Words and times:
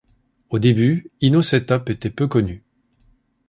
Au 0.49 0.57
début 0.57 1.11
Inno 1.21 1.43
Setup 1.43 1.87
était 1.91 2.09
peu 2.09 2.27
connu. 2.27 2.63